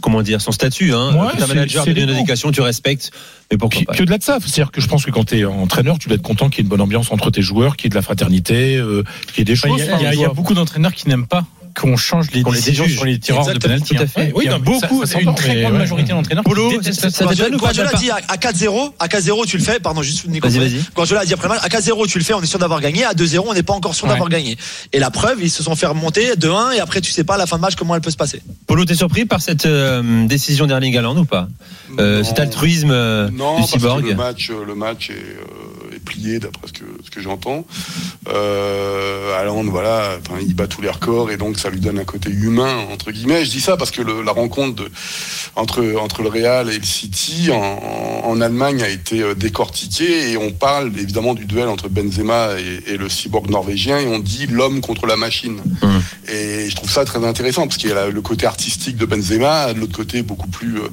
comment 0.00 0.22
dire, 0.22 0.40
son 0.40 0.52
statut. 0.52 0.92
Hein. 0.92 1.14
Ouais, 1.14 1.28
un 1.34 1.38
c'est- 1.38 1.46
manager, 1.54 1.86
élégant. 1.88 2.12
indication, 2.12 2.50
tu 2.52 2.60
respectes. 2.60 3.10
Mais 3.50 3.56
pourquoi 3.58 3.78
Puis, 3.78 3.86
pas 3.86 3.94
que 3.94 4.02
de 4.02 4.10
là 4.10 4.18
de 4.18 4.22
ça, 4.22 4.38
c'est-à-dire 4.40 4.70
que 4.70 4.80
je 4.80 4.86
pense 4.88 5.04
que 5.04 5.10
quand 5.10 5.24
tu 5.24 5.38
es 5.38 5.44
entraîneur, 5.44 5.98
tu 5.98 6.08
dois 6.08 6.16
être 6.16 6.22
content 6.22 6.48
qu'il 6.50 6.58
y 6.58 6.60
ait 6.60 6.64
une 6.64 6.68
bonne 6.68 6.80
ambiance 6.80 7.10
entre 7.10 7.30
tes 7.30 7.42
joueurs, 7.42 7.76
qu'il 7.76 7.86
y 7.86 7.88
ait 7.88 7.90
de 7.90 7.94
la 7.94 8.02
fraternité, 8.02 8.76
euh, 8.76 9.02
qu'il 9.28 9.38
y 9.38 9.40
ait 9.42 9.44
des 9.44 9.56
choses. 9.56 9.80
Il 9.80 9.86
y, 9.86 9.90
a- 9.90 9.98
il 9.98 10.02
y 10.02 10.06
a- 10.06 10.14
y 10.14 10.24
a 10.24 10.28
beaucoup 10.28 10.54
d'entraîneurs 10.54 10.92
qui 10.94 11.08
n'aiment 11.08 11.26
pas 11.26 11.44
qu'on 11.78 11.96
change 11.96 12.30
les 12.32 12.42
décisions 12.42 12.88
sur 12.88 13.04
les 13.04 13.18
tireurs 13.18 13.46
de 13.46 13.58
penalty. 13.58 13.94
tout 13.94 14.02
à 14.02 14.06
fait. 14.06 14.20
hein. 14.22 14.30
Oui, 14.34 14.44
Il 14.46 14.50
y 14.50 14.54
a 14.54 14.58
non, 14.58 14.64
beaucoup, 14.64 15.04
c'est 15.06 15.20
une 15.22 15.34
très 15.34 15.60
grande 15.62 15.74
majorité 15.74 16.10
d'entraîneurs 16.12 16.44
Polo, 16.44 16.70
Guardiola, 17.58 17.92
dit 17.94 18.10
à, 18.10 18.16
à 18.28 18.36
4-0, 18.36 18.92
à 18.98 19.06
4-0 19.06 19.46
tu 19.46 19.58
le 19.58 19.62
fais, 19.64 19.78
pardon, 19.80 20.02
juste 20.02 20.26
Nico. 20.28 20.48
Vas-y, 20.48 20.58
vas-y. 20.58 20.82
Guardiola 20.94 21.20
a 21.22 21.24
dit 21.24 21.34
après 21.34 21.48
le 21.48 21.54
match, 21.54 21.64
à 21.64 21.68
4-0 21.68 22.06
tu 22.08 22.18
le 22.18 22.24
fais, 22.24 22.34
on 22.34 22.42
est 22.42 22.46
sûr 22.46 22.58
d'avoir 22.58 22.80
gagné, 22.80 23.04
à 23.04 23.12
2-0 23.12 23.44
on 23.46 23.54
n'est 23.54 23.62
pas 23.62 23.74
encore 23.74 23.94
sûr 23.94 24.06
d'avoir 24.06 24.28
gagné. 24.28 24.56
Et 24.92 24.98
la 24.98 25.10
preuve, 25.10 25.38
ils 25.42 25.50
se 25.50 25.62
sont 25.62 25.76
fait 25.76 25.86
remonter 25.86 26.34
2-1 26.34 26.74
et 26.76 26.80
après 26.80 27.00
tu 27.00 27.10
sais 27.12 27.24
pas 27.24 27.34
à 27.34 27.38
la 27.38 27.46
fin 27.46 27.56
de 27.56 27.62
match 27.62 27.74
comment 27.76 27.94
elle 27.94 28.00
peut 28.00 28.10
se 28.10 28.16
passer. 28.16 28.42
Polo, 28.66 28.84
t'es 28.84 28.94
surpris 28.94 29.24
par 29.24 29.40
cette 29.40 29.66
euh, 29.66 30.26
décision 30.26 30.66
d'Erling 30.66 30.96
Haaland 30.96 31.16
ou 31.16 31.24
pas? 31.24 31.48
Euh. 31.98 32.22
Cet 32.24 32.38
altruisme 32.38 32.90
euh, 32.90 33.28
Non, 33.32 33.54
du 33.54 33.60
parce 33.60 33.72
que 33.72 33.78
cyborg? 33.78 34.04
le 34.06 34.14
match, 34.14 34.50
euh, 34.50 34.64
le 34.66 34.74
match 34.74 35.10
est 35.10 35.14
plié 36.08 36.38
d'après 36.38 36.66
ce 36.68 36.72
que, 36.72 36.84
ce 37.04 37.10
que 37.10 37.20
j'entends. 37.20 37.64
Euh, 38.28 39.34
voilà, 39.70 40.18
enfin, 40.20 40.38
il 40.40 40.54
bat 40.54 40.66
tous 40.66 40.82
les 40.82 40.88
records 40.90 41.30
et 41.30 41.36
donc 41.36 41.58
ça 41.58 41.70
lui 41.70 41.80
donne 41.80 41.98
un 41.98 42.04
côté 42.04 42.30
humain 42.30 42.84
entre 42.92 43.10
guillemets. 43.10 43.44
Je 43.44 43.50
dis 43.50 43.60
ça 43.60 43.76
parce 43.76 43.90
que 43.90 44.02
le- 44.02 44.22
la 44.22 44.32
rencontre 44.32 44.74
de, 44.84 44.88
entre 45.56 45.82
entre 46.00 46.22
le 46.22 46.28
Real 46.28 46.70
et 46.70 46.78
le 46.78 46.84
City 46.84 47.50
en, 47.52 47.58
en 48.24 48.40
Allemagne 48.40 48.82
a 48.82 48.88
été 48.88 49.22
euh, 49.22 49.34
décortiquée 49.34 50.30
et 50.32 50.36
on 50.36 50.50
parle 50.52 50.88
évidemment 50.98 51.34
du 51.34 51.44
duel 51.44 51.68
entre 51.68 51.88
Benzema 51.88 52.50
et, 52.58 52.92
et 52.92 52.96
le 52.96 53.08
cyborg 53.08 53.50
norvégien 53.50 53.98
et 53.98 54.06
on 54.06 54.18
dit 54.18 54.46
l'homme 54.46 54.80
contre 54.80 55.06
la 55.06 55.16
machine. 55.16 55.60
Hum. 55.82 56.02
Et 56.30 56.68
je 56.70 56.76
trouve 56.76 56.90
ça 56.90 57.04
très 57.04 57.24
intéressant 57.24 57.62
parce 57.66 57.78
qu'il 57.78 57.90
y 57.90 57.92
a 57.92 58.08
le 58.08 58.20
côté 58.22 58.46
artistique 58.46 58.96
de 58.96 59.06
Benzema, 59.06 59.72
de 59.74 59.80
l'autre 59.80 59.96
côté 59.96 60.22
beaucoup 60.22 60.48
plus 60.48 60.76
euh, 60.78 60.88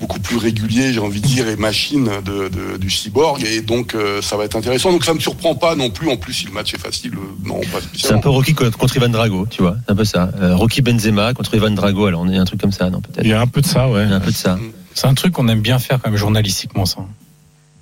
beaucoup 0.00 0.20
plus 0.20 0.36
régulier, 0.36 0.92
j'ai 0.92 1.00
envie 1.00 1.20
de 1.20 1.26
dire, 1.26 1.48
et 1.48 1.56
machine 1.56 2.10
de, 2.24 2.48
de- 2.48 2.76
du 2.78 2.90
cyborg. 2.90 3.44
Et 3.44 3.60
donc 3.60 3.94
euh, 3.94 4.22
ça 4.22 4.36
va 4.36 4.44
être 4.44 4.49
intéressant. 4.56 4.92
Donc 4.92 5.04
ça 5.04 5.14
me 5.14 5.20
surprend 5.20 5.54
pas 5.54 5.74
non 5.76 5.90
plus. 5.90 6.08
En 6.10 6.16
plus, 6.16 6.32
si 6.34 6.46
le 6.46 6.52
match 6.52 6.74
est 6.74 6.78
facile, 6.78 7.12
euh, 7.14 7.48
non, 7.48 7.60
pas 7.72 7.78
C'est 7.96 8.12
un 8.12 8.18
peu 8.18 8.28
Rocky 8.30 8.54
contre 8.54 8.96
Ivan 8.96 9.08
Drago, 9.08 9.46
tu 9.50 9.62
vois. 9.62 9.76
C'est 9.86 9.92
un 9.92 9.96
peu 9.96 10.04
ça. 10.04 10.30
Euh, 10.40 10.56
Rocky 10.56 10.82
Benzema 10.82 11.32
contre 11.34 11.54
Ivan 11.54 11.70
Drago. 11.70 12.06
Alors, 12.06 12.20
on 12.22 12.28
est 12.28 12.36
un 12.36 12.44
truc 12.44 12.60
comme 12.60 12.72
ça, 12.72 12.90
non, 12.90 13.00
peut-être? 13.00 13.24
Il 13.24 13.30
y 13.30 13.32
a 13.32 13.40
un 13.40 13.46
peu 13.46 13.60
de 13.60 13.66
ça, 13.66 13.88
ouais. 13.88 14.04
Il 14.04 14.10
y 14.10 14.12
a 14.12 14.16
un 14.16 14.20
peu 14.20 14.30
de 14.30 14.36
ça. 14.36 14.58
C'est 14.94 15.06
un 15.06 15.14
truc 15.14 15.32
qu'on 15.32 15.48
aime 15.48 15.60
bien 15.60 15.78
faire 15.78 16.00
quand 16.02 16.10
même 16.10 16.18
journalistiquement 16.18 16.84
ça. 16.86 16.98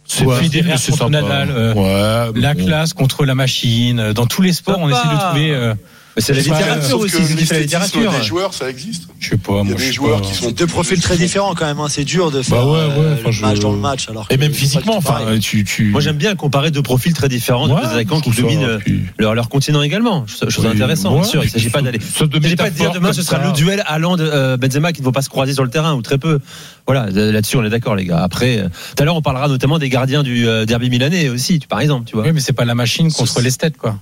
C'est 0.05 0.25
Ouais, 0.25 0.37
Federer 0.41 0.77
c'est 0.79 0.93
contre. 0.93 1.11
Nadal. 1.11 1.51
euh, 1.51 1.75
ouais, 1.75 2.41
La 2.41 2.55
bon. 2.55 2.65
classe 2.65 2.93
contre 2.95 3.25
la 3.27 3.35
machine. 3.35 3.99
euh, 4.01 4.13
Dans 4.15 4.27
tous 4.27 4.41
les 4.43 4.53
sports, 4.55 4.79
on 4.81 4.89
essaie 4.89 5.09
de 5.09 5.19
trouver. 5.19 5.51
euh, 5.55 5.75
c'est 6.19 6.33
la 6.35 6.41
littérature 6.41 6.99
aussi. 7.01 7.17
C'est 7.47 7.55
la 7.55 7.61
littérature. 7.61 8.11
des 8.13 8.23
joueurs, 8.23 8.55
ça 8.55 8.69
existe. 8.71 9.05
je 9.21 9.31
sais 9.31 9.37
pas, 9.37 9.63
Il 9.65 9.71
y 9.71 9.73
a 9.73 9.77
des 9.77 9.93
joueurs 9.93 10.21
qui 10.23 10.35
sont 10.35 10.51
Deux 10.51 10.67
profils 10.67 11.01
très 11.01 11.17
différents 11.17 11.55
quand 11.55 11.67
même. 11.67 11.81
hein. 11.81 11.87
C'est 11.89 12.05
dur 12.05 12.31
de 12.31 12.43
faire 12.43 12.59
Bah 12.59 12.67
ouais, 12.67 12.87
ouais, 12.87 13.23
euh, 13.27 13.33
match 13.43 13.59
dans 13.61 13.73
le 13.73 13.79
match. 13.79 14.09
Alors 14.09 14.27
Et 14.31 14.37
même 14.37 14.53
physiquement, 14.53 14.97
enfin, 14.97 15.21
tu, 15.41 15.65
tu. 15.65 15.87
Moi, 15.91 16.01
j'aime 16.01 16.17
bien 16.17 16.35
comparer 16.35 16.71
deux 16.71 16.83
profils 16.83 17.13
très 17.13 17.29
différents, 17.29 17.69
deux 17.69 17.75
attaquants 17.75 18.21
qui 18.21 18.31
dominent 18.31 18.79
puis- 18.79 19.03
leur, 19.19 19.35
leur 19.35 19.49
continent 19.49 19.83
également. 19.83 20.25
Chose 20.27 20.67
intéressante, 20.67 21.15
bien 21.15 21.25
sûr. 21.25 21.43
Il 21.43 21.47
ne 21.47 21.51
s'agit 21.51 21.71
pas 21.71 21.83
d'aller. 21.83 21.99
Il 21.99 22.27
ne 22.37 22.43
s'agit 22.43 22.57
pas 22.57 22.71
de 22.71 22.75
dire 22.77 22.93
demain 22.93 23.13
ce 23.13 23.23
sera 23.23 23.39
le 23.45 23.53
duel 23.53 23.83
Haaland-Benzema 23.87 24.93
qui 24.93 25.01
ne 25.01 25.05
vont 25.07 25.13
pas 25.13 25.23
se 25.23 25.29
croiser 25.29 25.55
sur 25.55 25.65
le 25.65 25.71
terrain 25.71 25.95
ou 25.95 26.03
très 26.03 26.19
peu. 26.19 26.41
Voilà, 26.87 27.07
euh, 27.15 27.33
là-dessus 27.33 27.57
on 27.57 27.65
est 27.65 27.71
d'accord 27.71 27.95
les 27.97 28.07
gars. 28.07 28.23
Après, 28.23 28.59
euh, 28.59 28.69
tout 28.97 29.03
à 29.03 29.05
l'heure 29.05 29.17
on 29.17 29.23
parlera 29.23 29.49
notamment 29.49 29.79
des 29.79 29.89
gardiens 29.91 30.23
du 30.23 30.49
euh, 30.49 30.65
derby 30.65 30.89
milanais 30.91 31.29
aussi, 31.29 31.59
par 31.69 31.81
exemple, 31.81 32.05
tu 32.07 32.17
vois. 32.17 32.25
Oui, 32.25 32.33
mais 32.33 32.41
c'est 32.41 32.53
pas 32.55 32.65
la 32.65 32.75
machine 32.75 33.13
contre 33.13 33.41
l'esthète, 33.41 33.77
quoi. 33.77 33.99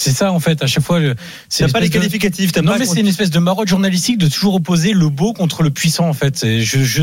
C'est 0.00 0.12
ça, 0.12 0.30
en 0.30 0.38
fait, 0.38 0.62
à 0.62 0.68
chaque 0.68 0.84
fois. 0.84 1.00
C'est 1.48 1.70
pas 1.72 1.80
les 1.80 1.88
de- 1.88 1.92
qualificatifs, 1.92 2.54
Non, 2.56 2.70
pas 2.72 2.78
mais 2.78 2.86
c'est 2.86 3.00
une 3.00 3.08
espèce 3.08 3.30
de 3.30 3.40
marotte 3.40 3.66
journalistique 3.66 4.16
de 4.16 4.28
toujours 4.28 4.54
opposer 4.54 4.92
le 4.92 5.08
beau 5.08 5.32
contre 5.32 5.64
le 5.64 5.70
puissant, 5.70 6.08
en 6.08 6.12
fait. 6.12 6.46
Je, 6.46 6.84
je... 6.84 7.02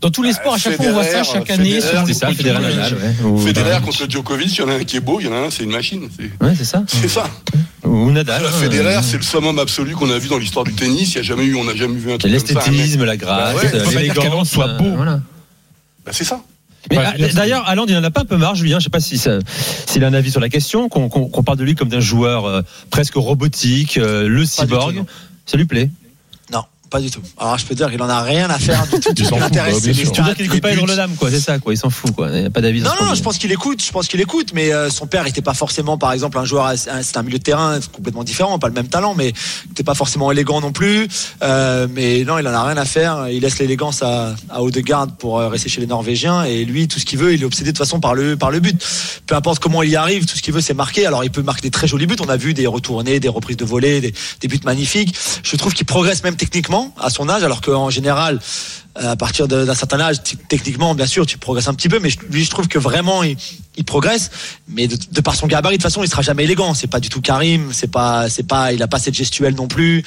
Dans 0.00 0.10
tous 0.10 0.24
les 0.24 0.32
sports, 0.32 0.54
à 0.54 0.58
chaque 0.58 0.74
fois, 0.76 0.86
on 0.86 0.92
voit 0.92 1.04
ça 1.04 1.22
chaque 1.22 1.48
année. 1.50 1.80
Federer, 1.80 1.80
selon 1.92 2.06
C'est 2.06 2.14
ça, 2.14 2.28
Nadal, 2.28 2.94
ouais. 2.94 3.26
Ou- 3.26 3.38
Federer 3.38 3.80
contre 3.80 4.10
Djokovic, 4.10 4.58
il 4.58 4.60
y 4.60 4.62
en 4.64 4.68
a 4.70 4.74
un 4.74 4.84
qui 4.84 4.96
est 4.96 5.00
beau, 5.00 5.20
il 5.20 5.26
y 5.26 5.28
en 5.28 5.32
a 5.34 5.46
un, 5.46 5.50
c'est 5.50 5.62
une 5.62 5.70
machine. 5.70 6.08
C'est 6.18 6.44
Ouais, 6.44 6.52
c'est 6.58 6.64
ça. 6.64 6.82
c'est 6.88 7.08
ça. 7.08 7.30
Ou 7.84 8.10
Nadal. 8.10 8.42
La 8.42 8.48
hein, 8.48 8.52
Federer, 8.52 8.96
euh, 8.96 9.02
c'est 9.02 9.18
le 9.18 9.22
summum 9.22 9.58
absolu 9.60 9.92
qu'on 9.94 10.10
a 10.10 10.18
vu 10.18 10.28
dans 10.28 10.38
l'histoire 10.38 10.64
du 10.64 10.72
tennis. 10.72 11.12
Il 11.14 11.16
y 11.18 11.20
a 11.20 11.22
jamais 11.22 11.44
eu, 11.44 11.54
on 11.54 11.62
n'a 11.64 11.76
jamais 11.76 11.94
vu 11.96 12.12
un 12.12 12.18
truc 12.18 12.32
comme 12.32 12.40
ça. 12.40 12.54
L'esthétisme, 12.70 13.04
la 13.04 13.16
grâce, 13.16 13.54
Bah 13.54 13.70
euh, 13.72 13.90
l'élégance. 13.92 14.50
soit 14.50 14.68
euh, 14.68 14.78
beau. 14.78 14.96
voilà. 14.96 15.20
Bah, 16.04 16.10
c'est 16.12 16.24
ça. 16.24 16.40
Mais 16.90 16.98
ah, 16.98 17.14
d'ailleurs, 17.34 17.68
Haaland, 17.68 17.86
il 17.88 17.96
en 17.96 18.04
a 18.04 18.10
pas 18.10 18.22
un 18.22 18.24
peu 18.24 18.36
marre, 18.36 18.54
Julien. 18.54 18.78
Je 18.78 18.84
sais 18.84 18.90
pas 18.90 19.00
si 19.00 19.18
s'il 19.18 20.04
a 20.04 20.06
un 20.06 20.14
avis 20.14 20.30
sur 20.30 20.40
la 20.40 20.48
question, 20.48 20.88
qu'on 20.88 21.42
parle 21.42 21.58
de 21.58 21.64
lui 21.64 21.74
comme 21.74 21.88
d'un 21.88 22.00
joueur 22.00 22.44
euh, 22.44 22.62
presque 22.90 23.14
robotique, 23.14 23.98
euh, 23.98 24.28
le 24.28 24.44
cyborg. 24.44 25.04
ça 25.46 25.56
lui 25.56 25.64
plaît. 25.64 25.90
Pas 26.90 27.00
du 27.00 27.10
tout. 27.10 27.20
Alors 27.38 27.58
je 27.58 27.66
peux 27.66 27.74
dire 27.74 27.90
qu'il 27.90 28.00
en 28.00 28.08
a 28.08 28.22
rien 28.22 28.48
à 28.48 28.58
faire 28.58 28.86
du 28.86 29.00
tout. 29.00 29.10
Il 29.10 29.14
Tout 29.14 29.24
ce 29.24 29.30
s'en. 29.30 29.36
Tu 29.36 29.58
veux 29.58 30.04
stats, 30.04 30.22
dire 30.22 30.36
qu'il 30.36 30.46
écoute 30.46 30.60
pas 30.60 30.74
Dame, 30.96 31.14
quoi. 31.16 31.30
C'est 31.30 31.40
ça, 31.40 31.58
quoi. 31.58 31.74
Il 31.74 31.76
s'en 31.76 31.90
fout, 31.90 32.14
quoi. 32.14 32.28
Il 32.32 32.40
n'y 32.40 32.46
a 32.46 32.50
pas 32.50 32.60
d'avis. 32.60 32.80
Non, 32.80 32.90
non, 33.00 33.14
je 33.14 33.22
pense 33.22 33.38
qu'il 33.38 33.50
écoute. 33.50 33.82
Je 33.84 33.90
pense 33.90 34.06
qu'il 34.06 34.20
écoute, 34.20 34.52
mais 34.54 34.72
euh, 34.72 34.88
son 34.88 35.06
père 35.06 35.24
n'était 35.24 35.42
pas 35.42 35.54
forcément, 35.54 35.98
par 35.98 36.12
exemple, 36.12 36.38
un 36.38 36.44
joueur. 36.44 36.72
C'est 36.76 37.16
un 37.16 37.22
milieu 37.22 37.38
de 37.38 37.42
terrain 37.42 37.78
complètement 37.92 38.24
différent, 38.24 38.58
pas 38.58 38.68
le 38.68 38.74
même 38.74 38.88
talent, 38.88 39.14
mais 39.14 39.32
n'était 39.68 39.82
pas 39.82 39.94
forcément 39.94 40.30
élégant 40.30 40.60
non 40.60 40.72
plus. 40.72 41.08
Euh, 41.42 41.88
mais 41.90 42.24
non, 42.24 42.38
il 42.38 42.46
en 42.46 42.54
a 42.54 42.64
rien 42.64 42.76
à 42.76 42.84
faire. 42.84 43.28
Il 43.28 43.42
laisse 43.42 43.58
l'élégance 43.58 44.02
à, 44.02 44.34
à 44.48 44.62
Odegaard 44.62 45.08
pour 45.18 45.38
euh, 45.38 45.48
rester 45.48 45.68
chez 45.68 45.80
les 45.80 45.86
Norvégiens. 45.86 46.44
Et 46.44 46.64
lui, 46.64 46.88
tout 46.88 47.00
ce 47.00 47.04
qu'il 47.04 47.18
veut, 47.18 47.34
il 47.34 47.42
est 47.42 47.46
obsédé 47.46 47.72
de 47.72 47.76
toute 47.76 47.84
façon 47.84 48.00
par 48.00 48.14
le 48.14 48.36
par 48.36 48.50
le 48.50 48.60
but. 48.60 48.80
Peu 49.26 49.34
importe 49.34 49.58
comment 49.58 49.82
il 49.82 49.90
y 49.90 49.96
arrive, 49.96 50.26
tout 50.26 50.36
ce 50.36 50.42
qu'il 50.42 50.54
veut, 50.54 50.60
c'est 50.60 50.74
marquer. 50.74 51.06
Alors, 51.06 51.24
il 51.24 51.30
peut 51.30 51.42
marquer 51.42 51.62
des 51.62 51.70
très 51.70 51.88
jolis 51.88 52.06
buts. 52.06 52.16
On 52.20 52.28
a 52.28 52.36
vu 52.36 52.54
des 52.54 52.66
retournées, 52.66 53.18
des 53.18 53.28
reprises 53.28 53.56
de 53.56 53.64
volée, 53.64 54.00
des, 54.00 54.14
des 54.40 54.48
buts 54.48 54.60
magnifiques. 54.64 55.14
Je 55.42 55.56
trouve 55.56 55.74
qu'il 55.74 55.86
progresse 55.86 56.22
même 56.22 56.36
techniquement 56.36 56.75
à 57.00 57.10
son 57.10 57.28
âge, 57.28 57.42
alors 57.42 57.60
qu'en 57.60 57.90
général 57.90 58.38
euh, 58.98 59.10
à 59.12 59.16
partir 59.16 59.46
d'un 59.46 59.74
certain 59.74 60.00
âge, 60.00 60.16
techniquement, 60.48 60.94
bien 60.94 61.06
sûr, 61.06 61.26
tu 61.26 61.36
progresses 61.36 61.68
un 61.68 61.74
petit 61.74 61.90
peu, 61.90 61.98
mais 61.98 62.08
je- 62.08 62.18
lui, 62.30 62.42
je 62.44 62.48
trouve 62.50 62.66
que 62.66 62.78
vraiment, 62.78 63.22
il, 63.22 63.36
il 63.76 63.84
progresse. 63.84 64.30
Mais 64.68 64.88
de, 64.88 64.96
de 65.12 65.20
par 65.20 65.34
son 65.34 65.46
gabarit, 65.46 65.76
de 65.76 65.82
toute 65.82 65.90
façon, 65.90 66.02
il 66.02 66.08
sera 66.08 66.22
jamais 66.22 66.44
élégant. 66.44 66.72
C'est 66.72 66.86
pas 66.86 66.98
du 67.00 67.10
tout 67.10 67.20
Karim. 67.20 67.68
C'est 67.72 67.90
pas, 67.90 68.30
c'est 68.30 68.46
pas, 68.46 68.72
il 68.72 68.82
a 68.82 68.88
pas 68.88 68.98
cette 68.98 69.14
gestuelle 69.14 69.54
non 69.54 69.68
plus. 69.68 70.02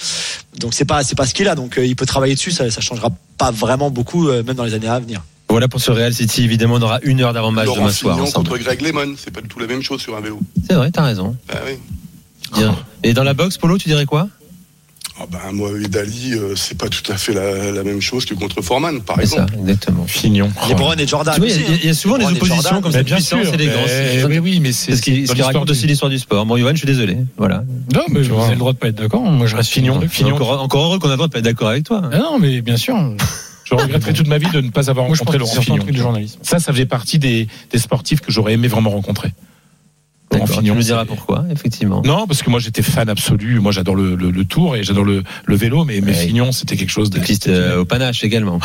Donc 0.60 0.74
c'est 0.74 0.86
pas, 0.86 1.04
c'est 1.04 1.14
pas 1.16 1.28
ce 1.28 1.36
qu'il 1.36 1.48
a. 1.48 1.54
Donc 1.54 1.78
euh, 1.78 1.86
il 1.86 1.96
peut 1.96 2.08
travailler 2.08 2.34
dessus. 2.34 2.50
Ça, 2.52 2.72
ça 2.72 2.82
changera 2.82 3.10
pas 3.38 3.52
vraiment 3.52 3.92
beaucoup, 3.92 4.28
euh, 4.28 4.42
même 4.44 4.56
dans 4.56 4.64
les 4.66 4.74
années 4.74 4.88
à 4.88 5.00
venir. 5.00 5.22
Voilà 5.50 5.68
pour 5.68 5.82
ce 5.82 5.92
Real 5.92 6.14
City. 6.14 6.44
Évidemment, 6.44 6.76
on 6.76 6.82
aura 6.82 7.00
une 7.04 7.22
heure 7.22 7.34
d'avant-match 7.34 7.68
demain 7.68 7.92
soir 7.92 8.18
contre 8.34 8.58
Greg 8.58 8.82
Lemon, 8.82 9.14
c'est 9.24 9.32
pas 9.32 9.42
du 9.42 9.48
tout 9.48 9.60
la 9.60 9.68
même 9.68 9.84
chose 9.84 10.02
sur 10.02 10.16
un 10.18 10.22
vélo. 10.22 10.40
C'est 10.68 10.74
vrai, 10.76 10.90
t'as 10.90 11.04
raison. 11.04 11.36
Oui. 11.68 11.74
Bien. 12.56 12.76
Et 13.04 13.14
dans 13.14 13.24
la 13.24 13.36
boxe, 13.36 13.58
Polo, 13.60 13.78
tu 13.78 13.88
dirais 13.88 14.06
quoi? 14.08 14.28
Ah 15.22 15.26
ben, 15.30 15.52
moi 15.52 15.70
et 15.84 15.88
Dali, 15.90 16.34
euh, 16.34 16.56
c'est 16.56 16.78
pas 16.78 16.88
tout 16.88 17.12
à 17.12 17.18
fait 17.18 17.34
la, 17.34 17.72
la 17.72 17.84
même 17.84 18.00
chose 18.00 18.24
que 18.26 18.34
contre 18.36 18.62
Foreman, 18.62 19.02
par 19.02 19.18
C'est 19.20 19.26
ça, 19.26 19.36
exemple. 19.44 19.54
exactement. 19.62 20.06
Fignon. 20.08 20.50
LeBron 20.70 20.94
et 20.94 21.06
Jordan. 21.08 21.36
Il 21.38 21.50
y 21.50 21.52
a- 21.52 21.56
il 21.82 21.86
y, 21.86 21.90
a 21.90 21.94
souvent 21.94 22.18
des 22.18 22.24
et 22.24 22.28
oppositions 22.28 22.82
comme 22.82 22.92
ça, 22.94 23.04
bien 23.04 23.16
puissance, 23.18 23.44
sûr. 23.44 23.54
élégance. 23.54 23.76
mais- 23.88 24.20
C'est 24.22 24.26
oui, 24.26 24.40
oui, 24.40 24.60
mais 24.62 24.72
c'est 24.72 24.96
ce 24.96 25.02
qui, 25.02 25.12
ce 25.12 25.16
dans 25.16 25.16
qui 25.16 25.20
l'histoire 25.40 25.48
raconte 25.48 25.66
du- 25.66 25.72
aussi 25.74 25.88
l'histoire 25.88 26.10
du 26.10 26.20
sport. 26.20 26.46
Bon, 26.46 26.56
Yohan, 26.56 26.72
je 26.72 26.78
suis 26.78 26.88
désolé. 26.88 27.18
Voilà. 27.38 27.64
Non, 27.94 28.04
mais 28.10 28.22
Tu 28.22 28.30
vous 28.30 28.40
avez 28.42 28.52
le 28.54 28.58
droit 28.60 28.72
de 28.72 28.78
pas 28.78 28.88
être 28.88 28.96
d'accord. 28.96 29.22
Moi, 29.22 29.46
je 29.46 29.56
reste 29.58 29.70
Fignon. 29.72 30.00
fignon. 30.10 30.36
Encore, 30.36 30.62
encore 30.62 30.84
heureux 30.86 31.00
qu'on 31.00 31.08
a 31.10 31.12
le 31.12 31.18
droit 31.18 31.28
de 31.28 31.34
pas 31.34 31.40
être 31.40 31.46
d'accord 31.46 31.68
avec 31.70 31.84
toi. 31.84 32.02
Ah 32.14 32.18
non, 32.18 32.40
mais 32.40 32.62
bien 32.62 32.78
sûr. 32.78 32.96
Je 33.66 33.76
regretterai 33.76 34.14
toute 34.14 34.28
ma 34.28 34.40
vie 34.40 34.50
de 34.52 34.62
ne 34.62 34.72
pas 34.72 34.90
avoir 34.90 35.06
Moi, 35.06 35.14
je 35.16 35.20
pense 35.20 35.28
rencontré 35.28 35.38
que 35.38 35.40
Laurent 35.42 35.52
c'est 35.52 35.56
surtout 35.62 35.74
un 35.74 35.76
Fignon. 35.76 35.84
truc 35.86 35.96
de 35.96 36.02
journalisme. 36.02 36.40
Ça, 36.42 36.58
ça 36.58 36.72
faisait 36.74 36.88
partie 36.88 37.20
des, 37.20 37.48
des 37.72 37.78
sportifs 37.78 38.20
que 38.20 38.32
j'aurais 38.32 38.54
aimé 38.54 38.68
vraiment 38.68 38.90
rencontrer. 38.90 39.32
Laurent 40.48 40.62
tu 40.62 40.67
Fignon, 40.67 40.75
diras 40.79 41.01
c'est- 41.01 41.08
pourquoi, 41.08 41.46
effectivement. 41.51 42.01
Non, 42.05 42.27
parce 42.27 42.41
que 42.43 42.50
moi 42.50 42.60
j'étais 42.60 42.81
fan 42.81 43.10
absolu. 43.10 43.60
Moi 43.60 43.72
j'adore 43.72 43.96
le, 43.96 44.15
le, 44.15 44.31
le 44.31 44.46
tour 44.46 44.75
et 44.75 44.84
j'adore 44.84 45.03
le, 45.05 45.24
le 45.46 45.55
vélo, 45.55 45.86
mais, 45.86 46.01
mais. 46.01 46.13
Fignon 46.13 46.51
c'était 46.51 46.75
quelque 46.77 46.89
chose 46.89 47.10
de. 47.10 47.19
Cycliste 47.19 47.48
euh, 47.48 47.79
au 47.81 47.86
panache 47.86 48.24
également. 48.24 48.60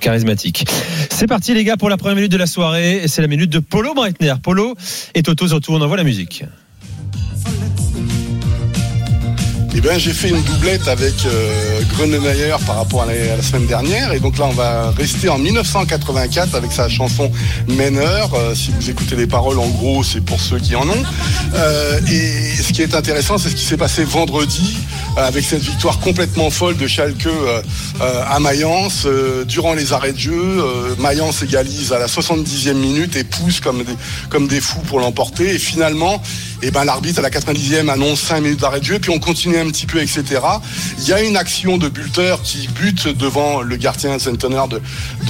Charismatique. 0.00 0.64
C'est 1.10 1.26
parti 1.26 1.54
les 1.54 1.64
gars 1.64 1.76
pour 1.76 1.88
la 1.90 1.96
première 1.96 2.16
minute 2.16 2.32
de 2.32 2.36
la 2.36 2.46
soirée. 2.46 3.02
C'est 3.06 3.22
la 3.22 3.28
minute 3.28 3.50
de 3.50 3.58
Polo 3.58 3.94
Breitner. 3.94 4.34
Polo 4.42 4.74
et 5.14 5.22
Toto 5.22 5.48
surtout, 5.48 5.72
on 5.72 5.80
envoie 5.80 5.96
la 5.96 6.04
musique. 6.04 6.44
Eh 9.78 9.80
ben, 9.80 9.96
j'ai 9.96 10.12
fait 10.12 10.30
une 10.30 10.42
doublette 10.42 10.88
avec 10.88 11.24
euh, 11.24 11.80
Grönemeyer 11.94 12.56
par 12.66 12.78
rapport 12.78 13.02
à 13.02 13.06
la, 13.06 13.40
semaine 13.40 13.66
dernière. 13.66 14.12
Et 14.12 14.18
donc 14.18 14.36
là, 14.36 14.46
on 14.46 14.52
va 14.52 14.90
rester 14.90 15.28
en 15.28 15.38
1984 15.38 16.56
avec 16.56 16.72
sa 16.72 16.88
chanson 16.88 17.30
Meneur. 17.68 18.34
Euh, 18.34 18.56
si 18.56 18.72
vous 18.72 18.90
écoutez 18.90 19.14
les 19.14 19.28
paroles, 19.28 19.60
en 19.60 19.68
gros, 19.68 20.02
c'est 20.02 20.20
pour 20.20 20.40
ceux 20.40 20.58
qui 20.58 20.74
en 20.74 20.82
ont. 20.82 21.04
Euh, 21.54 22.00
et 22.10 22.60
ce 22.60 22.72
qui 22.72 22.82
est 22.82 22.92
intéressant, 22.96 23.38
c'est 23.38 23.50
ce 23.50 23.54
qui 23.54 23.64
s'est 23.64 23.76
passé 23.76 24.02
vendredi 24.02 24.78
avec 25.16 25.44
cette 25.44 25.62
victoire 25.62 25.98
complètement 26.00 26.50
folle 26.50 26.76
de 26.76 26.86
Schalke 26.86 27.26
euh, 27.26 27.62
euh, 28.00 28.22
à 28.26 28.38
Mayence. 28.38 29.04
Euh, 29.06 29.44
durant 29.44 29.74
les 29.74 29.92
arrêts 29.92 30.12
de 30.12 30.18
jeu, 30.18 30.32
euh, 30.32 30.94
Mayence 30.98 31.42
égalise 31.42 31.92
à 31.92 31.98
la 31.98 32.06
70e 32.06 32.74
minute 32.74 33.16
et 33.16 33.24
pousse 33.24 33.60
comme 33.60 34.48
des, 34.48 34.60
fous 34.60 34.80
pour 34.80 35.00
l'emporter. 35.00 35.54
Et 35.54 35.58
finalement, 35.58 36.22
eh 36.62 36.70
ben, 36.70 36.84
l'arbitre 36.84 37.20
à 37.20 37.22
la 37.22 37.30
90e 37.30 37.88
annonce 37.88 38.20
5 38.20 38.40
minutes 38.40 38.60
d'arrêt 38.60 38.80
de 38.80 38.84
jeu, 38.84 38.98
puis 38.98 39.10
on 39.10 39.18
continue 39.18 39.58
un 39.58 39.66
petit 39.66 39.86
peu, 39.86 40.00
etc. 40.00 40.24
Il 40.98 41.08
y 41.08 41.12
a 41.12 41.22
une 41.22 41.36
action 41.36 41.78
de 41.78 41.88
Bulter 41.88 42.36
qui 42.44 42.68
bute 42.68 43.08
devant 43.08 43.62
le 43.62 43.76
gardien 43.76 44.18
Centener 44.18 44.62
de, 44.68 44.80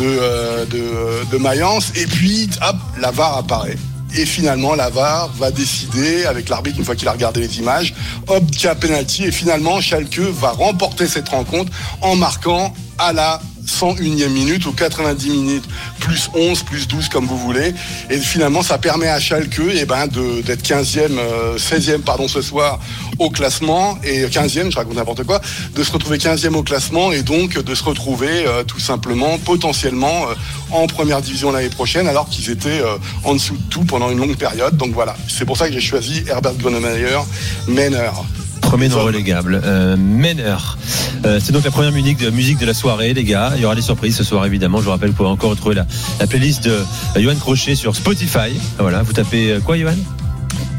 euh, 0.01 0.65
de, 0.67 1.31
de 1.31 1.39
Mayence, 1.39 1.93
et 1.95 2.07
puis 2.07 2.49
hop, 2.67 2.77
la 3.01 3.11
VAR 3.11 3.39
apparaît. 3.39 3.77
Et 4.17 4.25
finalement, 4.25 4.75
la 4.75 4.89
VAR 4.91 5.29
va 5.35 5.51
décider, 5.51 6.25
avec 6.25 6.49
l'arbitre, 6.49 6.79
une 6.79 6.85
fois 6.85 6.97
qu'il 6.97 7.09
a 7.09 7.13
regardé 7.13 7.41
les 7.41 7.59
images, 7.59 7.95
hop, 8.27 8.43
a 8.65 8.75
penalty, 8.75 9.25
et 9.25 9.33
finalement, 9.33 9.81
Schalke 9.81 10.19
va 10.19 10.51
remporter 10.51 11.07
cette 11.07 11.29
rencontre 11.29 11.71
en 12.01 12.17
marquant 12.17 12.73
à 12.99 13.13
la 13.13 13.41
101e 13.69 14.29
minute 14.29 14.67
ou 14.67 14.73
90 14.73 15.31
minutes 15.31 15.65
plus 16.01 16.31
11 16.35 16.63
plus 16.63 16.89
12 16.89 17.09
comme 17.09 17.27
vous 17.27 17.39
voulez 17.39 17.75
et 18.11 18.19
finalement 18.19 18.63
ça 18.63 18.79
permet 18.79 19.09
à 19.09 19.21
Schalke 19.21 19.61
eh 19.73 19.85
ben 19.85 20.07
de 20.07 20.43
d'être 20.43 20.63
15e 20.63 21.19
euh, 21.19 21.59
16e 21.59 22.01
pardon 22.01 22.29
ce 22.29 22.43
soir 22.43 22.81
au 23.19 23.31
classement 23.31 23.99
et 24.03 24.25
15e 24.27 24.71
je 24.71 24.77
raconte 24.77 24.97
n'importe 24.97 25.25
quoi 25.25 25.41
de 25.75 25.83
se 25.83 25.93
retrouver 25.93 26.19
15e 26.19 26.55
au 26.55 26.63
classement 26.63 27.13
et 27.13 27.23
donc 27.23 27.59
de 27.63 27.75
se 27.75 27.85
retrouver 27.85 28.47
euh, 28.47 28.65
tout 28.65 28.81
simplement 28.81 29.39
potentiellement 29.39 30.29
euh, 30.29 30.35
en 30.71 30.87
première 30.87 31.21
division 31.21 31.53
l'année 31.53 31.69
prochaine 31.69 32.09
alors 32.09 32.29
qu'ils 32.29 32.51
étaient 32.51 32.81
euh, 32.81 32.97
en 33.25 33.35
dessous 33.35 33.57
de 33.57 33.63
tout 33.71 33.85
pendant 33.85 34.11
une 34.11 34.19
longue 34.19 34.37
période 34.37 34.77
donc 34.77 34.93
voilà 34.93 35.17
c'est 35.29 35.45
pour 35.45 35.57
ça 35.57 35.69
que 35.69 35.75
j'ai 35.75 35.81
choisi 35.81 36.25
Herbert 36.29 36.55
Grönemeyer 36.55 37.19
meneur 37.67 38.25
Premier 38.69 38.89
non 38.91 39.03
relégable. 39.03 39.63
Euh, 39.65 39.97
Meneur. 39.97 40.77
Euh, 41.25 41.41
c'est 41.43 41.53
donc 41.53 41.65
la 41.65 41.71
première 41.71 41.93
musique 41.93 42.19
de, 42.19 42.31
musique 42.31 42.59
de 42.59 42.67
la 42.67 42.75
soirée, 42.75 43.13
les 43.15 43.25
gars. 43.25 43.53
Il 43.57 43.63
y 43.63 43.65
aura 43.65 43.75
des 43.75 43.83
surprises 43.83 44.17
ce 44.17 44.25
soir, 44.25 44.45
évidemment. 44.47 44.79
Je 44.79 44.85
vous 44.85 44.91
rappelle, 44.91 45.11
vous 45.11 45.17
pouvez 45.17 45.29
encore 45.29 45.51
retrouver 45.51 45.75
la, 45.75 45.87
la 46.21 46.27
playlist 46.27 46.65
de 46.65 46.79
Johan 47.17 47.35
Crochet 47.37 47.75
sur 47.75 47.95
Spotify. 47.97 48.59
Voilà, 48.79 49.03
vous 49.03 49.13
tapez 49.13 49.53
euh, 49.53 49.61
quoi, 49.61 49.77
Johan? 49.77 49.95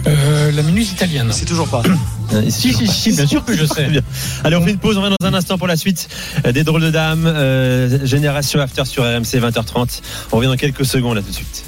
Euh, 0.07 0.51
la 0.51 0.61
minute 0.63 0.89
italienne. 0.91 1.27
C'est 1.31 1.45
toujours 1.45 1.67
pas. 1.67 1.83
Si, 2.49 2.71
si, 2.73 2.85
si, 2.87 3.11
bien 3.13 3.25
sûr 3.25 3.43
que 3.43 3.57
je 3.57 3.65
sais. 3.65 3.87
bien. 3.87 4.01
Allez, 4.43 4.55
on 4.55 4.61
fait 4.63 4.69
une 4.69 4.77
pause. 4.77 4.99
On 4.99 5.01
revient 5.01 5.15
dans 5.19 5.27
un 5.29 5.33
instant 5.33 5.57
pour 5.57 5.65
la 5.65 5.75
suite 5.75 6.07
des 6.53 6.63
drôles 6.63 6.83
de 6.83 6.91
dames. 6.91 7.25
euh, 7.25 8.05
Génération 8.05 8.59
After 8.59 8.85
sur 8.85 9.01
RMC 9.03 9.39
20h30. 9.39 10.01
On 10.31 10.35
revient 10.37 10.47
dans 10.49 10.55
quelques 10.55 10.85
secondes 10.85 11.15
là 11.15 11.23
tout 11.23 11.31
de 11.31 11.35
suite. 11.35 11.63